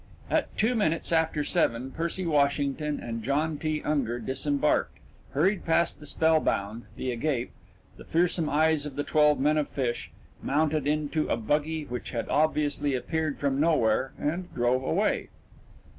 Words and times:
At 0.31 0.57
two 0.57 0.73
minutes 0.73 1.11
after 1.11 1.43
seven 1.43 1.91
Percy 1.91 2.25
Washington 2.25 2.99
and 2.99 3.21
John 3.21 3.59
T. 3.59 3.83
Unger 3.85 4.17
disembarked, 4.17 4.97
hurried 5.33 5.63
past 5.63 5.99
the 5.99 6.07
spellbound, 6.07 6.85
the 6.95 7.11
agape, 7.11 7.51
the 7.97 8.03
fearsome 8.03 8.49
eyes 8.49 8.87
of 8.87 8.95
the 8.95 9.03
twelve 9.03 9.39
men 9.39 9.57
of 9.59 9.69
Fish, 9.69 10.09
mounted 10.41 10.87
into 10.87 11.27
a 11.27 11.37
buggy 11.37 11.83
which 11.85 12.09
had 12.09 12.27
obviously 12.29 12.95
appeared 12.95 13.37
from 13.37 13.59
nowhere, 13.59 14.11
and 14.17 14.51
drove 14.55 14.83
away. 14.83 15.29